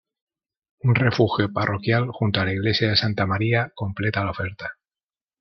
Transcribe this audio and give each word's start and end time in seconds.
Un 0.81 0.95
refugio 0.95 1.53
parroquial 1.53 2.07
junto 2.11 2.41
a 2.41 2.45
la 2.45 2.53
iglesia 2.53 2.89
de 2.89 2.95
Santa 2.95 3.27
María 3.27 3.71
completa 3.75 4.23
la 4.25 4.31
oferta. 4.31 4.79